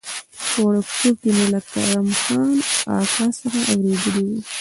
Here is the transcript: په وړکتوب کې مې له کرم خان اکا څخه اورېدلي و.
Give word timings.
په 0.51 0.59
وړکتوب 0.65 1.15
کې 1.21 1.31
مې 1.35 1.45
له 1.53 1.59
کرم 1.71 2.07
خان 2.21 2.51
اکا 2.97 3.25
څخه 3.37 3.59
اورېدلي 3.71 4.23
و. 4.29 4.41